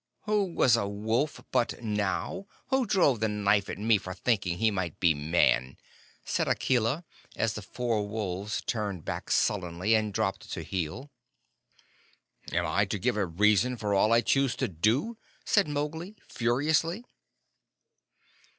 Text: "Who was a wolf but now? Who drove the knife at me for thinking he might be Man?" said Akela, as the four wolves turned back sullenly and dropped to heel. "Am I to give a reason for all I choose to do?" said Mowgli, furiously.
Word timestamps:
"Who 0.23 0.45
was 0.45 0.75
a 0.75 0.87
wolf 0.87 1.43
but 1.51 1.83
now? 1.83 2.47
Who 2.69 2.87
drove 2.87 3.19
the 3.19 3.27
knife 3.27 3.69
at 3.69 3.77
me 3.77 3.99
for 3.99 4.15
thinking 4.15 4.57
he 4.57 4.71
might 4.71 4.99
be 4.99 5.13
Man?" 5.13 5.77
said 6.25 6.47
Akela, 6.47 7.05
as 7.35 7.53
the 7.53 7.61
four 7.61 8.07
wolves 8.07 8.63
turned 8.65 9.05
back 9.05 9.29
sullenly 9.29 9.93
and 9.93 10.11
dropped 10.11 10.51
to 10.53 10.63
heel. 10.63 11.11
"Am 12.51 12.65
I 12.65 12.85
to 12.85 12.97
give 12.97 13.15
a 13.15 13.27
reason 13.27 13.77
for 13.77 13.93
all 13.93 14.11
I 14.11 14.21
choose 14.21 14.55
to 14.55 14.67
do?" 14.67 15.19
said 15.45 15.67
Mowgli, 15.67 16.15
furiously. 16.27 17.05